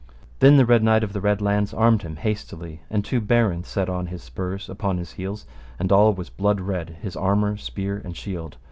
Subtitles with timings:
[0.39, 3.87] Then the Red Knight of the Red Launds armed him hastily, and two barons set
[3.87, 5.45] on his spurs upon his heels,
[5.77, 8.57] and all was blood red, his armour, spear and shield.